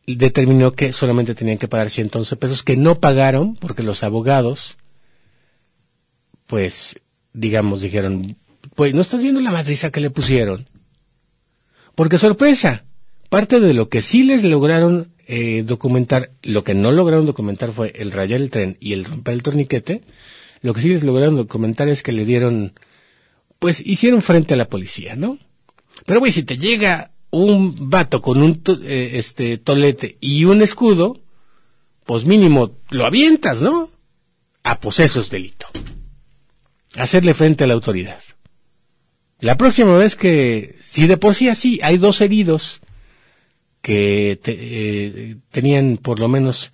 [0.06, 4.76] determinó que solamente tenían que pagar 111 pesos, que no pagaron porque los abogados,
[6.46, 7.00] pues,
[7.32, 8.36] digamos, dijeron,
[8.74, 10.68] pues, ¿no estás viendo la madriza que le pusieron?
[11.94, 12.84] Porque sorpresa,
[13.28, 17.90] parte de lo que sí les lograron eh, documentar, lo que no lograron documentar fue
[17.96, 20.02] el rayar el tren y el romper el torniquete,
[20.60, 22.74] lo que sí les lograron documentar es que le dieron,
[23.58, 25.38] pues hicieron frente a la policía, ¿no?
[26.04, 31.22] Pero güey, si te llega un vato con un eh, este tolete y un escudo,
[32.04, 33.88] pues mínimo lo avientas, ¿no?
[34.62, 35.66] Ah, pues eso es delito.
[36.94, 38.20] Hacerle frente a la autoridad.
[39.40, 42.81] La próxima vez que, si de por sí así hay dos heridos
[43.82, 46.72] que te- eh, tenían por lo menos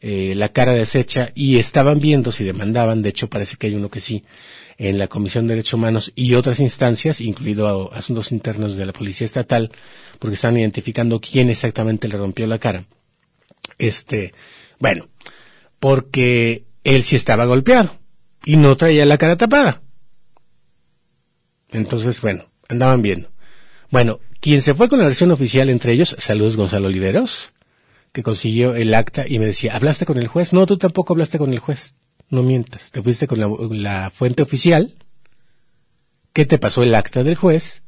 [0.00, 3.88] eh, la cara deshecha y estaban viendo si demandaban, de hecho parece que hay uno
[3.90, 4.24] que sí,
[4.76, 8.92] en la Comisión de Derechos Humanos y otras instancias, incluido a- asuntos internos de la
[8.92, 9.72] Policía Estatal,
[10.20, 12.86] porque están identificando quién exactamente le rompió la cara.
[13.78, 14.32] Este,
[14.78, 15.08] bueno,
[15.80, 17.96] porque él sí estaba golpeado
[18.44, 19.82] y no traía la cara tapada.
[21.70, 23.30] Entonces, bueno, andaban viendo.
[23.90, 27.52] Bueno, quien se fue con la versión oficial entre ellos, saludos Gonzalo Oliveros,
[28.12, 30.52] que consiguió el acta y me decía, ¿hablaste con el juez?
[30.52, 31.94] No, tú tampoco hablaste con el juez.
[32.30, 34.94] No mientas, te fuiste con la, fuente oficial
[36.32, 37.82] que te pasó el acta del juez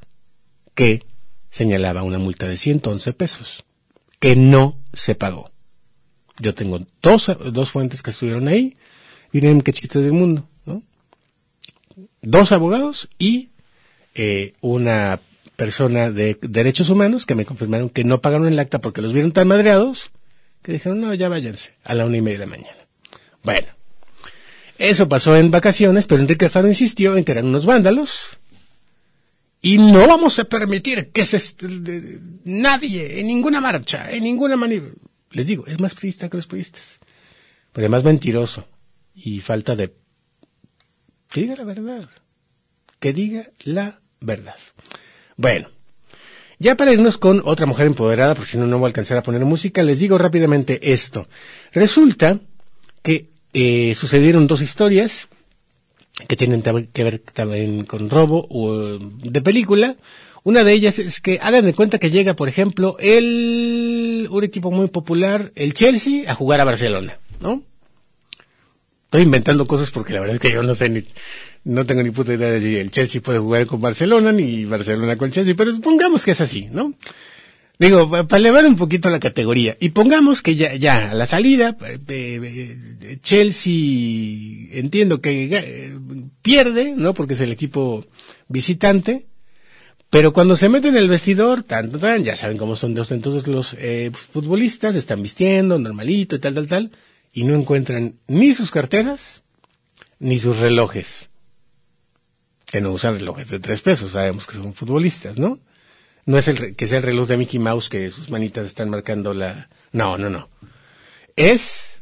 [0.75, 1.05] que
[1.51, 3.65] señalaba una multa de 111 pesos,
[4.19, 5.51] que no se pagó.
[6.39, 8.77] Yo tengo dos, dos fuentes que estuvieron ahí,
[9.33, 10.83] miren qué chiquito del mundo, ¿no?
[12.23, 13.51] Dos abogados y
[14.15, 15.21] eh, una
[15.65, 19.33] persona de derechos humanos que me confirmaron que no pagaron el acta porque los vieron
[19.33, 20.11] tan madreados
[20.63, 22.79] que dijeron, no, ya váyanse a la una y media de la mañana.
[23.43, 23.69] Bueno,
[24.79, 28.39] eso pasó en vacaciones, pero Enrique Alfaro insistió en que eran unos vándalos
[29.61, 31.63] y no vamos a permitir que se est-
[32.45, 34.87] nadie, en ninguna marcha, en ninguna manera.
[35.33, 36.99] Les digo, es más priista que los priistas.
[37.73, 38.67] Pero además mentiroso.
[39.15, 39.95] Y falta de...
[41.31, 42.09] Que diga la verdad.
[42.99, 44.57] Que diga la verdad.
[45.41, 45.71] Bueno.
[46.59, 49.23] Ya para irnos con otra mujer empoderada, porque si no, no voy a alcanzar a
[49.23, 51.29] poner música, les digo rápidamente esto.
[51.73, 52.41] Resulta
[53.03, 55.29] que eh, sucedieron dos historias
[56.29, 59.97] que tienen que ver también con robo o, de película.
[60.43, 64.71] Una de ellas es que hagan de cuenta que llega, por ejemplo, el, un equipo
[64.71, 67.63] muy popular, el Chelsea, a jugar a Barcelona, ¿no?
[69.07, 71.05] Estoy inventando cosas porque la verdad es que yo no sé ni,
[71.65, 75.17] no tengo ni puta idea de si el Chelsea puede jugar con Barcelona ni Barcelona
[75.17, 76.95] con Chelsea, pero pongamos que es así, ¿no?
[77.79, 79.75] Digo, pa- para elevar un poquito la categoría.
[79.81, 85.95] Y pongamos que ya, ya, a la salida, eh, eh, Chelsea, entiendo que eh,
[86.43, 87.15] pierde, ¿no?
[87.15, 88.05] Porque es el equipo
[88.49, 89.27] visitante.
[90.11, 93.47] Pero cuando se mete en el vestidor, tanto, tan, ya saben cómo son de ostentosos
[93.47, 96.91] los eh, futbolistas, están vistiendo normalito y tal, tal, tal,
[97.33, 99.43] y no encuentran ni sus carteras,
[100.19, 101.30] ni sus relojes.
[102.71, 105.59] Que no usan relojes de tres pesos, sabemos que son futbolistas, ¿no?
[106.25, 109.35] No es el que sea el reloj de Mickey Mouse que sus manitas están marcando
[109.35, 109.69] la...
[109.93, 110.49] No, no, no.
[111.35, 112.01] Es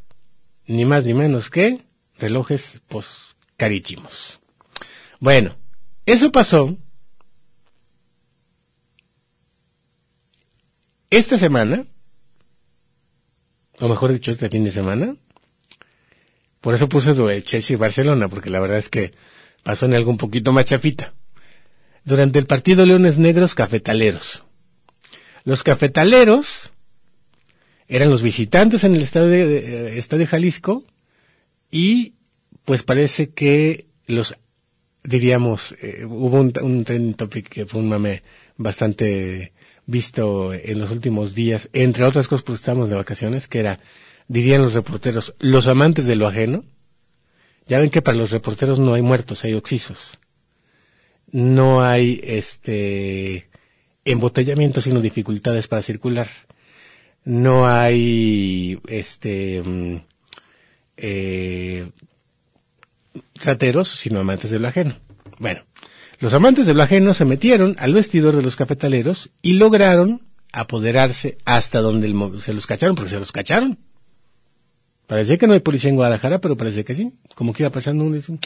[0.66, 1.87] ni más ni menos que
[2.18, 4.40] relojes, pues, carísimos.
[5.20, 5.57] Bueno,
[6.04, 6.76] eso pasó
[11.11, 11.87] esta semana,
[13.81, 15.16] o mejor dicho, este fin de semana.
[16.61, 19.14] Por eso puse lo de Chelsea-Barcelona, porque la verdad es que
[19.62, 21.14] pasó en algo un poquito más chafita
[22.05, 24.44] durante el partido Leones Negros Cafetaleros.
[25.44, 26.71] Los cafetaleros
[27.87, 30.85] eran los visitantes en el estadio de, de- estadio Jalisco
[31.71, 32.14] y
[32.64, 34.35] pues parece que los
[35.05, 38.23] diríamos eh, hubo un, un topic que fue un mame
[38.57, 39.53] bastante
[39.87, 43.81] visto en los últimos días entre otras cosas porque estábamos de vacaciones que era
[44.27, 46.64] dirían los reporteros los amantes de lo ajeno
[47.68, 50.18] ya ven que para los reporteros no hay muertos hay oxisos
[51.31, 53.48] no hay este
[54.04, 56.28] embotellamiento sino dificultades para circular.
[57.24, 59.96] No hay este mm,
[60.96, 61.90] eh,
[63.35, 64.96] rateros sino amantes de lo ajeno.
[65.38, 65.61] Bueno
[66.20, 71.38] los amantes de lo ajeno se metieron al vestidor de los cafetaleros y lograron apoderarse
[71.44, 73.78] hasta donde el se los cacharon porque se los cacharon
[75.09, 77.12] parecía que no hay policía en Guadalajara pero parece que sí.
[77.35, 78.38] Como que iba pasando uno y dice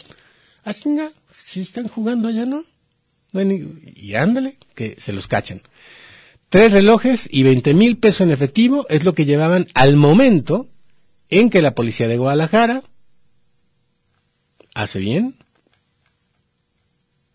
[0.65, 2.65] ah chinga, si están jugando allá no
[3.41, 5.61] y ándale, que se los cachan.
[6.49, 10.69] Tres relojes y 20 mil pesos en efectivo es lo que llevaban al momento
[11.29, 12.83] en que la policía de Guadalajara
[14.75, 15.35] hace bien,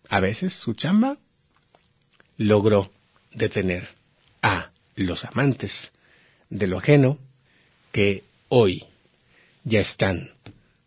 [0.07, 1.17] a veces su chamba,
[2.37, 2.91] logró
[3.33, 3.89] detener
[4.41, 5.91] a los amantes
[6.49, 7.17] de lo ajeno
[7.91, 8.85] que hoy
[9.69, 10.31] ya están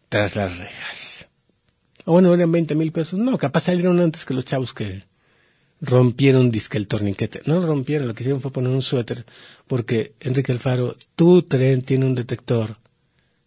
[0.09, 1.29] tras las rejas.
[2.05, 3.19] O bueno, eran 20 mil pesos.
[3.19, 5.05] No, capaz salieron antes que los chavos que
[5.81, 7.43] rompieron disque el torniquete.
[7.47, 9.25] No lo rompieron, lo que hicieron fue poner un suéter.
[9.67, 12.77] Porque Enrique Alfaro, tu tren tiene un detector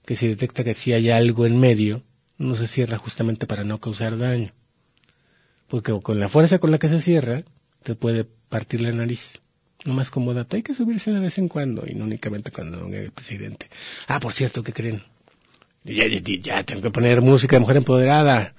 [0.05, 2.03] que si detecta que si hay algo en medio,
[2.37, 4.53] no se cierra justamente para no causar daño.
[5.67, 7.43] Porque con la fuerza con la que se cierra,
[7.83, 9.41] te puede partir la nariz.
[9.83, 12.79] No más como dato, hay que subirse de vez en cuando y no únicamente cuando
[12.79, 13.69] venga el presidente.
[14.07, 15.03] Ah, por cierto, ¿qué creen?
[15.85, 18.53] Ya, tengo que poner música de mujer empoderada.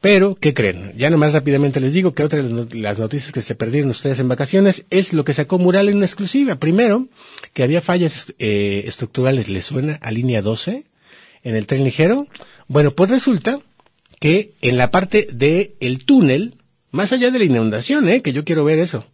[0.00, 0.92] Pero, ¿qué creen?
[0.96, 3.90] Ya nomás rápidamente les digo que otra de las not- las noticias que se perdieron
[3.90, 6.56] ustedes en vacaciones es lo que sacó Mural en una exclusiva.
[6.56, 7.08] Primero,
[7.52, 10.84] que había fallas eh, estructurales, ¿les suena a línea 12
[11.42, 12.28] en el tren ligero?
[12.68, 13.60] Bueno, pues resulta
[14.20, 16.54] que en la parte del el túnel,
[16.92, 18.20] más allá de la inundación, ¿eh?
[18.22, 19.04] que yo quiero ver eso.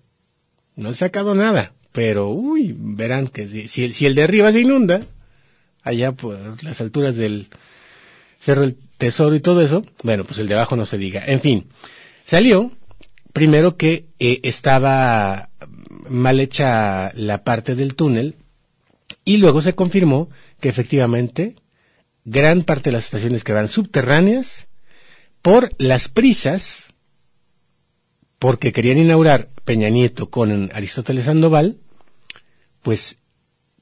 [0.77, 4.61] No he sacado nada, pero, uy, verán que si, si si el de arriba se
[4.61, 5.03] inunda,
[5.85, 7.49] allá por las alturas del
[8.41, 11.25] Cerro del Tesoro y todo eso, bueno, pues el de abajo no se diga.
[11.25, 11.69] En fin,
[12.27, 12.73] salió
[13.33, 15.51] primero que eh, estaba
[16.09, 18.37] mal hecha la parte del túnel
[19.25, 20.31] y luego se confirmó
[20.61, 21.57] que efectivamente
[22.25, 24.69] gran parte de las estaciones que van subterráneas
[25.43, 26.95] por las prisas
[28.39, 31.79] porque querían inaugurar Peña Nieto con Aristóteles Sandoval,
[32.83, 33.19] pues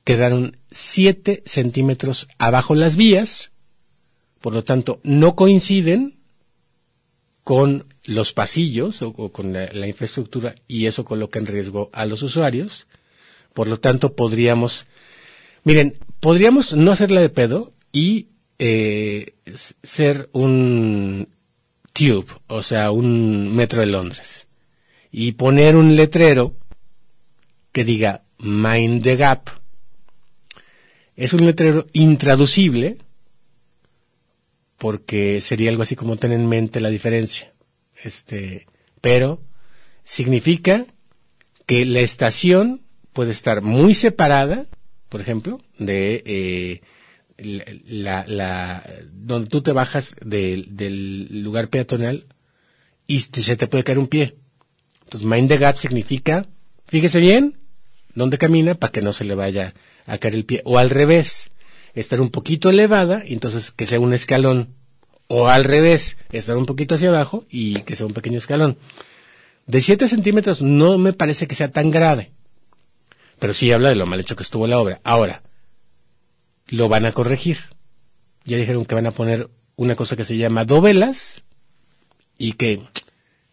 [0.05, 3.53] quedaron 7 centímetros abajo las vías,
[4.41, 6.19] por lo tanto no coinciden
[7.45, 12.23] con los pasillos o, con la, la infraestructura y eso coloca en riesgo a los
[12.23, 12.87] usuarios.
[13.53, 14.87] Por lo tanto, podríamos,
[15.65, 18.29] miren, podríamos no hacerla de pedo y
[18.59, 19.35] eh,
[19.83, 21.29] ser un
[21.93, 24.47] tube, o sea, un metro de Londres
[25.13, 26.57] y poner un letrero
[27.71, 29.51] que diga Mind the Gap.
[31.17, 32.99] Es un letrero intraducible
[34.79, 37.53] porque sería algo así como ten en mente la diferencia.
[38.03, 38.67] Este,
[39.01, 39.41] pero
[40.05, 40.87] significa
[41.67, 42.81] que la estación
[43.13, 44.67] puede estar muy separada,
[45.09, 46.81] por ejemplo, de eh,
[47.87, 52.27] la, la- donde tú te bajas del, lugar peatonal
[53.07, 54.37] y se te puede caer un pie.
[55.05, 56.47] Entonces, mind the gap significa,
[56.87, 57.59] fíjese bien
[58.15, 59.75] dónde camina para que no se le vaya
[60.07, 60.63] a caer el pie.
[60.65, 61.51] O al revés,
[61.95, 64.75] estar un poquito elevada y entonces que sea un escalón.
[65.29, 68.77] O al revés, estar un poquito hacia abajo y que sea un pequeño escalón.
[69.67, 72.33] De 7 centímetros no me parece que sea tan grave.
[73.39, 75.01] Pero sí habla de lo mal hecho que estuvo la obra.
[75.05, 75.43] Ahora,
[76.69, 77.59] lo van a corregir.
[78.45, 81.43] Ya dijeron que van a poner una cosa que se llama dovelas
[82.39, 82.83] y que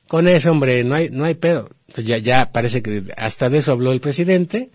[0.08, 1.70] con eso, hombre, no hay, no hay pedo.
[1.88, 4.72] Entonces ya, ya parece que hasta de eso habló el presidente.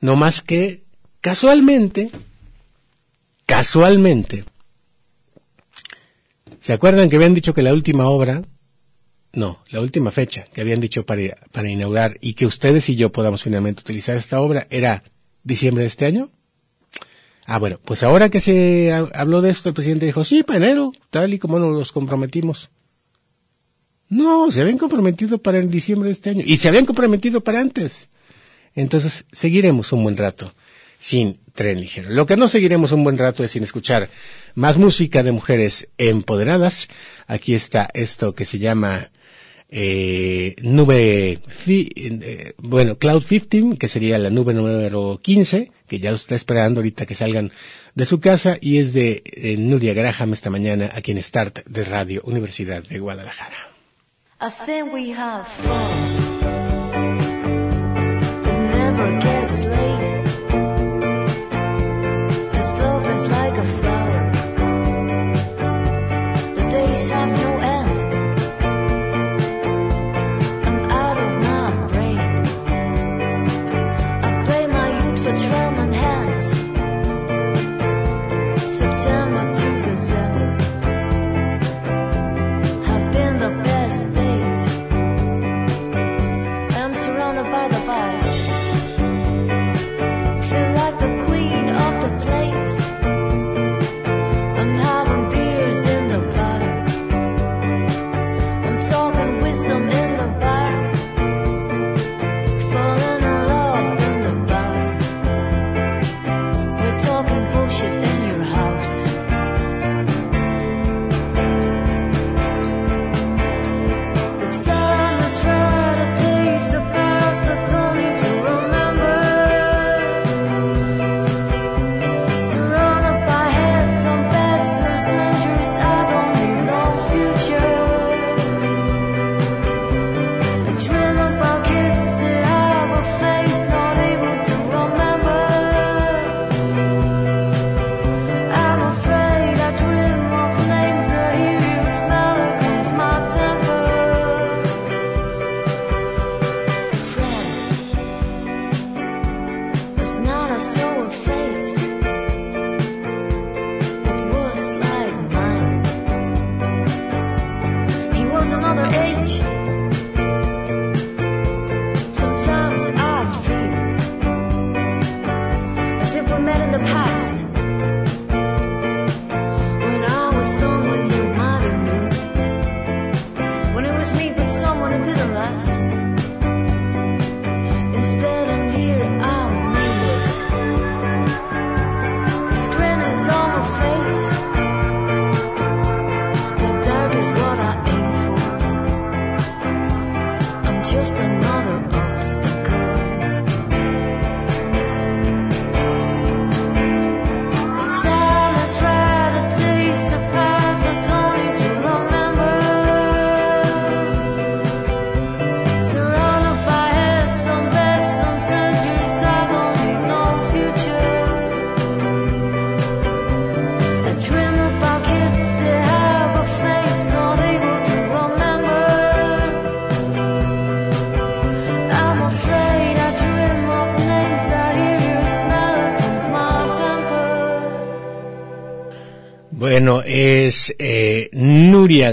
[0.00, 0.84] No más que
[1.20, 2.10] casualmente,
[3.46, 4.44] casualmente,
[6.60, 8.42] ¿se acuerdan que habían dicho que la última obra,
[9.32, 13.10] no, la última fecha que habían dicho para, para inaugurar y que ustedes y yo
[13.12, 15.02] podamos finalmente utilizar esta obra era
[15.42, 16.30] diciembre de este año?
[17.46, 20.58] Ah, bueno, pues ahora que se ha- habló de esto, el presidente dijo, sí, para
[20.58, 22.70] enero, tal y como nos comprometimos.
[24.08, 26.42] No, se habían comprometido para el diciembre de este año.
[26.46, 28.08] Y se habían comprometido para antes.
[28.74, 30.54] Entonces, seguiremos un buen rato
[30.98, 32.10] sin tren ligero.
[32.10, 34.08] Lo que no seguiremos un buen rato es sin escuchar
[34.54, 36.88] más música de mujeres empoderadas.
[37.26, 39.10] Aquí está esto que se llama
[39.68, 46.10] eh, nube, fi- eh, bueno, Cloud 15, que sería la nube número 15, que ya
[46.12, 47.52] está esperando ahorita que salgan
[47.94, 51.84] de su casa, y es de eh, Nuria Graham esta mañana aquí en Start de
[51.84, 53.56] Radio Universidad de Guadalajara.
[59.04, 59.33] forget.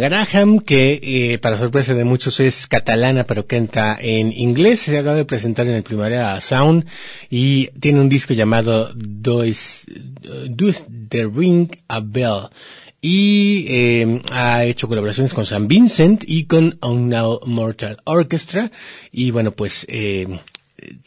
[0.01, 4.81] Graham, que eh, para sorpresa de muchos es catalana, pero canta en inglés.
[4.81, 6.85] Se acaba de presentar en el Primavera Sound
[7.29, 9.85] y tiene un disco llamado Does,
[10.49, 12.49] Does the Ring a Bell.
[12.99, 18.71] Y eh, ha hecho colaboraciones con San Vincent y con On Now Mortal Orchestra.
[19.11, 20.39] Y bueno, pues eh,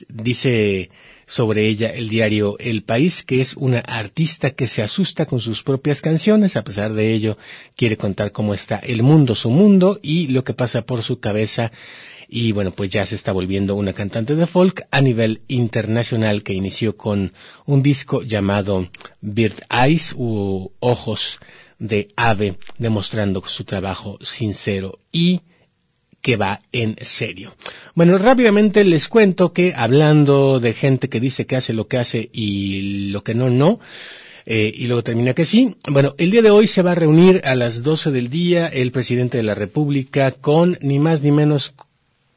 [0.09, 0.91] dice
[1.27, 5.63] sobre ella el diario El País, que es una artista que se asusta con sus
[5.63, 7.39] propias canciones, a pesar de ello
[7.77, 11.73] quiere contar cómo está el mundo, su mundo y lo que pasa por su cabeza.
[12.29, 16.55] Y bueno, pues ya se está volviendo una cantante de folk a nivel internacional que
[16.55, 17.33] inició con
[17.67, 18.89] un disco llamado
[19.21, 21.39] Bird Eyes u Ojos
[21.79, 25.43] de Ave, demostrando su trabajo sincero y
[26.25, 27.55] que va en serio.
[27.95, 32.31] Bueno, rápidamente les cuento que hablando de gente que dice que hace lo que hace
[32.33, 33.79] y lo que no, no,
[34.47, 35.77] eh, y luego termina que sí.
[35.87, 38.91] Bueno, el día de hoy se va a reunir a las 12 del día el
[38.91, 41.75] presidente de la República con ni más ni menos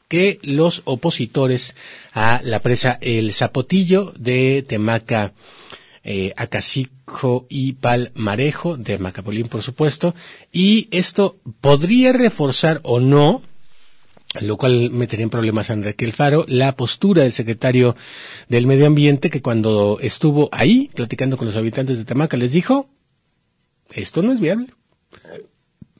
[0.10, 1.74] que los opositores
[2.12, 5.32] a la presa El Zapotillo de Temaca,
[6.04, 10.14] eh, Acacico y Palmarejo, de Macapolín por supuesto,
[10.52, 13.44] y esto podría reforzar o no
[14.42, 17.96] lo cual metería en problemas a Enrique Alfaro, la postura del secretario
[18.50, 22.90] del Medio Ambiente que cuando estuvo ahí platicando con los habitantes de Tamaca les dijo,
[23.92, 24.68] esto no es viable.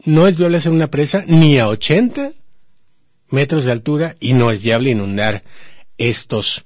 [0.04, 2.32] No es viable hacer una presa ni a 80
[3.30, 5.44] metros de altura y no es viable inundar
[5.98, 6.66] estos,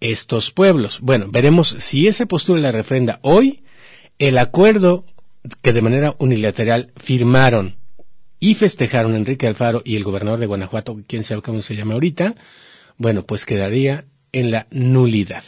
[0.00, 1.00] estos pueblos.
[1.00, 3.62] Bueno, veremos si esa postura la refrenda hoy,
[4.18, 5.04] el acuerdo
[5.62, 7.76] que de manera unilateral firmaron
[8.40, 12.34] y festejaron Enrique Alfaro y el gobernador de Guanajuato, quién sabe cómo se llama ahorita,
[12.98, 15.44] bueno, pues quedaría en la nulidad.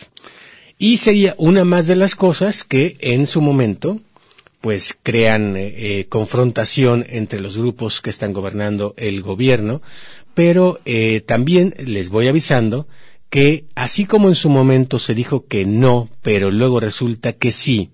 [0.78, 4.00] Y sería una más de las cosas que en su momento,
[4.60, 9.82] pues crean eh, eh, confrontación entre los grupos que están gobernando el gobierno,
[10.34, 12.86] pero eh, también les voy avisando
[13.30, 17.90] que así como en su momento se dijo que no, pero luego resulta que sí,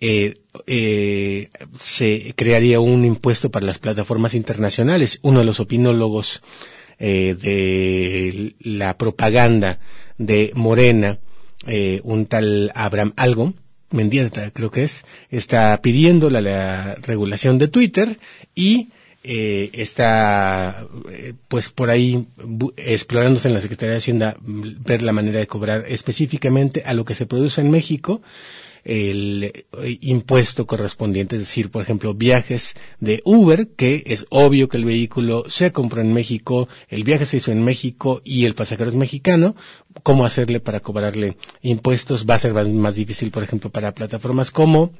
[0.00, 5.18] eh, eh, se crearía un impuesto para las plataformas internacionales.
[5.22, 6.42] Uno de los opinólogos
[6.98, 9.78] eh, de la propaganda
[10.18, 11.18] de Morena,
[11.66, 13.54] eh, un tal Abraham Algo,
[13.90, 18.18] Mendieta creo que es, está pidiendo la, la regulación de Twitter
[18.54, 18.88] y
[19.24, 22.26] eh, está eh, pues por ahí
[22.76, 27.04] explorándose en la Secretaría de Hacienda mm, ver la manera de cobrar específicamente a lo
[27.04, 28.22] que se produce en México
[28.88, 34.78] el eh, impuesto correspondiente, es decir, por ejemplo, viajes de Uber, que es obvio que
[34.78, 38.88] el vehículo se compró en México, el viaje se hizo en México y el pasajero
[38.88, 39.54] es mexicano,
[40.02, 42.24] ¿cómo hacerle para cobrarle impuestos?
[42.28, 44.90] Va a ser más, más difícil, por ejemplo, para plataformas como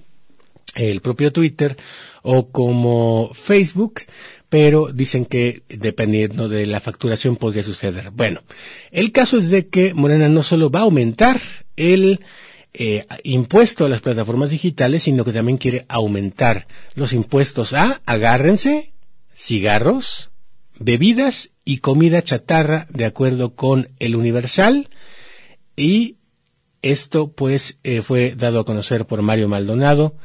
[0.74, 1.78] el propio Twitter
[2.22, 4.02] o como Facebook,
[4.50, 8.10] pero dicen que dependiendo de la facturación podría suceder.
[8.10, 8.42] Bueno,
[8.90, 11.40] el caso es de que Morena no solo va a aumentar
[11.76, 12.20] el
[12.74, 18.92] eh, impuesto a las plataformas digitales, sino que también quiere aumentar los impuestos a, agárrense,
[19.34, 20.30] cigarros,
[20.78, 24.88] bebidas y comida chatarra de acuerdo con el Universal
[25.76, 26.16] y
[26.82, 30.16] esto pues eh, fue dado a conocer por Mario Maldonado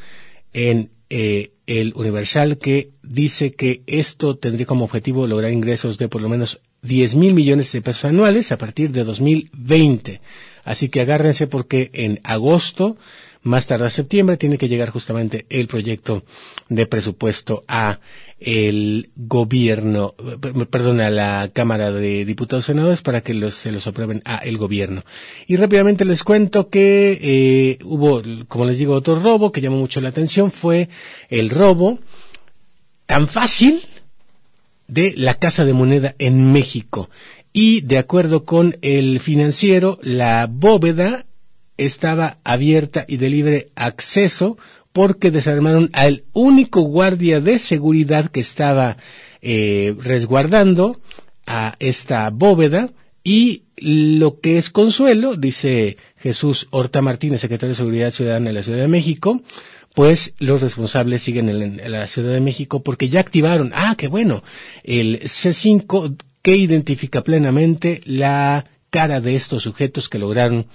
[0.53, 6.21] en eh, el Universal que dice que esto tendría como objetivo lograr ingresos de por
[6.21, 10.21] lo menos 10 mil millones de pesos anuales a partir de 2020.
[10.63, 12.97] Así que agárrense porque en agosto,
[13.41, 16.23] más tarde septiembre, tiene que llegar justamente el proyecto
[16.69, 17.99] de presupuesto a
[18.39, 23.71] el gobierno, eh, per- perdón, a la Cámara de Diputados y Senadores para que se
[23.71, 25.03] los aprueben a el gobierno.
[25.47, 30.01] Y rápidamente les cuento que eh, hubo, como les digo, otro robo que llamó mucho
[30.01, 30.89] la atención, fue
[31.29, 31.99] el robo
[33.05, 33.81] tan fácil
[34.87, 37.09] de la Casa de Moneda en México.
[37.53, 41.27] Y de acuerdo con el financiero, la bóveda
[41.77, 44.57] estaba abierta y de libre acceso
[44.91, 48.97] porque desarmaron al único guardia de seguridad que estaba
[49.41, 50.99] eh, resguardando
[51.45, 52.91] a esta bóveda.
[53.23, 58.63] Y lo que es consuelo, dice Jesús Horta Martínez, secretario de Seguridad Ciudadana de la
[58.63, 59.41] Ciudad de México,
[59.93, 64.43] pues los responsables siguen en, la Ciudad de México porque ya activaron, ah, qué bueno,
[64.83, 70.67] el C5 que identifica plenamente la cara de estos sujetos que lograron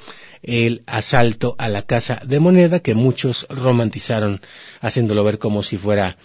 [0.43, 4.41] el asalto a la casa de moneda que muchos romantizaron
[4.81, 6.17] haciéndolo ver como si fuera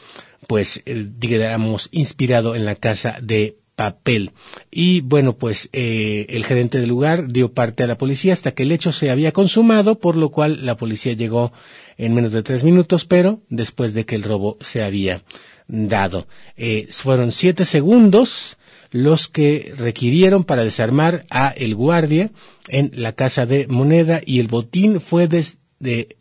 [0.48, 4.32] pues eh, digamos inspirado en la casa de papel.
[4.72, 8.64] Y bueno, pues eh, el gerente del lugar dio parte a la policía hasta que
[8.64, 11.54] el hecho se había consumado, por lo cual la policía llegó
[11.98, 15.24] en menos de tres minutos, pero después de que el robo se había
[15.68, 16.28] dado.
[16.56, 18.58] Eh, fueron siete segundos
[18.94, 22.30] los que requirieron para desarmar a el guardia
[22.68, 25.44] en la casa de moneda y el botín fue de,
[25.80, 26.18] de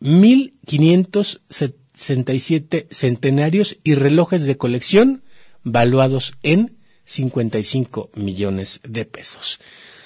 [0.00, 5.24] 1.567 centenarios y relojes de colección
[5.64, 9.58] valuados en 55 millones de pesos.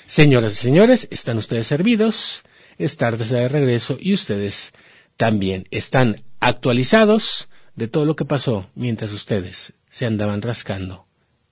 [0.06, 2.42] Señoras y señores, están ustedes servidos,
[2.78, 4.72] es tarde de regreso y ustedes
[5.18, 11.07] también están actualizados de todo lo que pasó mientras ustedes se andaban rascando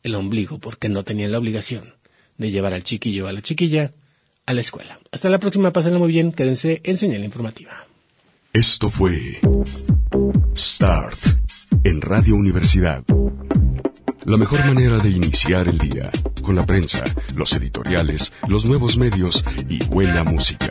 [0.07, 1.95] el ombligo porque no tenían la obligación
[2.39, 3.93] de llevar al chiquillo o a la chiquilla
[4.47, 4.99] a la escuela.
[5.11, 7.87] Hasta la próxima, pásenla muy bien, quédense en señal informativa.
[8.53, 9.41] Esto fue
[10.57, 11.19] Start
[11.83, 13.05] en Radio Universidad.
[14.25, 16.11] La mejor manera de iniciar el día,
[16.43, 17.05] con la prensa,
[17.35, 20.69] los editoriales, los nuevos medios y buena música.